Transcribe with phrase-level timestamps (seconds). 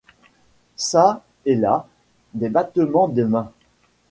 [0.77, 1.87] Çà et là,
[2.33, 3.51] des battements de mains.